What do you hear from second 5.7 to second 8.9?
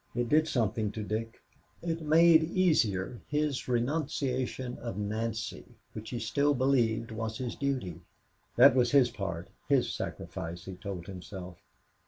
which he still believed was his duty. That was